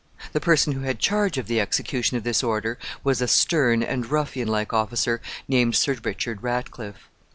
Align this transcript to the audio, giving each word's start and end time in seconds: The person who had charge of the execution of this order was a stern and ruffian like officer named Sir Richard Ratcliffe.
The 0.33 0.39
person 0.41 0.73
who 0.73 0.79
had 0.81 0.97
charge 0.97 1.37
of 1.37 1.45
the 1.45 1.59
execution 1.59 2.17
of 2.17 2.23
this 2.23 2.41
order 2.41 2.79
was 3.03 3.21
a 3.21 3.27
stern 3.27 3.83
and 3.83 4.09
ruffian 4.09 4.47
like 4.47 4.73
officer 4.73 5.21
named 5.47 5.75
Sir 5.75 5.95
Richard 6.03 6.41
Ratcliffe. 6.41 7.07